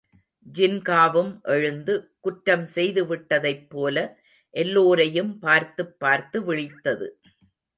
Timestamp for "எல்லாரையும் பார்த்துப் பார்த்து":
4.49-6.53